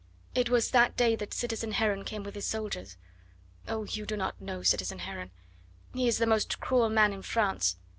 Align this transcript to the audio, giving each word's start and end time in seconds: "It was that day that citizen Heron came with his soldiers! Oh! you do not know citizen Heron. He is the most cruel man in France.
"It 0.33 0.49
was 0.49 0.71
that 0.71 0.97
day 0.97 1.15
that 1.17 1.31
citizen 1.31 1.73
Heron 1.73 2.03
came 2.05 2.23
with 2.23 2.33
his 2.33 2.47
soldiers! 2.47 2.97
Oh! 3.67 3.83
you 3.83 4.07
do 4.07 4.17
not 4.17 4.41
know 4.41 4.63
citizen 4.63 4.97
Heron. 4.97 5.29
He 5.93 6.07
is 6.07 6.17
the 6.17 6.25
most 6.25 6.59
cruel 6.59 6.89
man 6.89 7.13
in 7.13 7.21
France. 7.21 7.77